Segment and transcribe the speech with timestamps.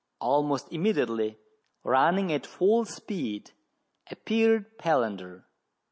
[0.19, 1.37] Almost immediately,
[1.83, 3.51] running at full speed,
[4.09, 5.43] appeared Palander.